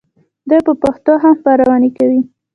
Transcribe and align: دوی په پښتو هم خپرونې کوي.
دوی 0.49 0.61
په 0.67 0.73
پښتو 0.81 1.13
هم 1.21 1.33
خپرونې 1.39 1.89
کوي. 1.97 2.21